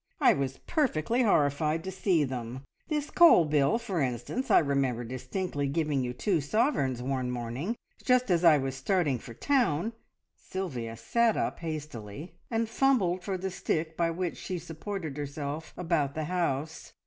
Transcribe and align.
I 0.19 0.33
was 0.33 0.57
perfectly 0.65 1.21
horrified 1.21 1.83
to 1.83 1.91
see 1.91 2.23
them. 2.23 2.63
This 2.87 3.11
coal 3.11 3.45
bill, 3.45 3.77
for 3.77 4.01
instance, 4.01 4.49
I 4.49 4.57
remember 4.57 5.03
distinctly 5.03 5.67
giving 5.67 6.03
you 6.03 6.11
two 6.11 6.41
sovereigns 6.41 7.03
one 7.03 7.29
morning 7.29 7.75
just 8.03 8.31
as 8.31 8.43
I 8.43 8.57
was 8.57 8.73
starting 8.73 9.19
for 9.19 9.35
town" 9.35 9.93
Sylvia 10.51 10.97
sat 10.97 11.37
up 11.37 11.59
hastily 11.59 12.33
and 12.49 12.67
fumbled 12.67 13.21
for 13.21 13.37
the 13.37 13.51
stick 13.51 13.95
by 13.95 14.09
which 14.09 14.37
she 14.37 14.57
supported 14.57 15.17
herself 15.17 15.71
about 15.77 16.15
the 16.15 16.23
house. 16.25 16.93